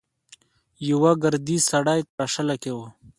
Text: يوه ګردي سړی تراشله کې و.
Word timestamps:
يوه 0.89 1.11
ګردي 1.23 1.57
سړی 1.69 1.99
تراشله 2.11 2.55
کې 2.61 2.71
و. 2.75 2.79